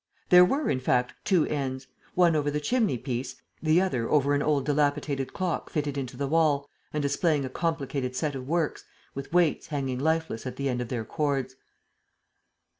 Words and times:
There 0.29 0.43
were, 0.43 0.67
in 0.67 0.79
fact, 0.79 1.13
two 1.23 1.45
"N's," 1.45 1.85
one 2.15 2.35
over 2.35 2.49
the 2.49 2.59
chimneypiece, 2.59 3.35
the 3.61 3.79
other 3.79 4.09
over 4.09 4.33
an 4.33 4.41
old 4.41 4.65
dilapidated 4.65 5.31
clock 5.31 5.69
fitted 5.69 5.95
into 5.95 6.17
the 6.17 6.25
wall 6.25 6.67
and 6.91 7.03
displaying 7.03 7.45
a 7.45 7.49
complicated 7.49 8.15
set 8.15 8.33
of 8.33 8.47
works, 8.47 8.83
with 9.13 9.31
weights 9.31 9.67
hanging 9.67 9.99
lifeless 9.99 10.47
at 10.47 10.55
the 10.55 10.69
end 10.69 10.81
of 10.81 10.87
their 10.87 11.05
cords. 11.05 11.55